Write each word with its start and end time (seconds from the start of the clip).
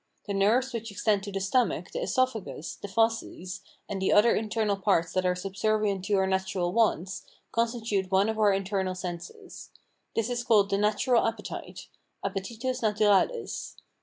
The 0.25 0.33
nerves 0.33 0.73
which 0.73 0.89
extend 0.89 1.21
to 1.25 1.31
the 1.31 1.39
stomach, 1.39 1.91
the 1.91 1.99
oesophagus, 1.99 2.73
the 2.81 2.87
fauces, 2.87 3.61
and 3.87 4.01
the 4.01 4.11
other 4.11 4.33
internal 4.35 4.75
parts 4.75 5.13
that 5.13 5.27
are 5.27 5.35
subservient 5.35 6.03
to 6.05 6.15
our 6.15 6.25
natural 6.25 6.71
wants, 6.73 7.23
constitute 7.51 8.09
one 8.09 8.27
of 8.27 8.39
our 8.39 8.51
internal 8.51 8.95
senses. 8.95 9.69
This 10.15 10.31
is 10.31 10.43
called 10.43 10.71
the 10.71 10.79
natural 10.79 11.27
appetite 11.27 11.87
(APPETITUS 12.23 12.81
NATURALIS). 12.81 13.75